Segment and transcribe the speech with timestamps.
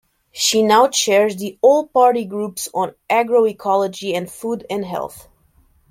[0.31, 5.27] She now chairs the All Party Groups on Agroecology and Food and Health.